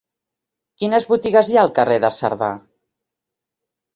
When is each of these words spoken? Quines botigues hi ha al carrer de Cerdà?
Quines 0.83 1.05
botigues 1.09 1.51
hi 1.51 1.59
ha 1.59 1.59
al 1.65 1.69
carrer 1.77 1.99
de 2.05 2.11
Cerdà? 2.19 2.49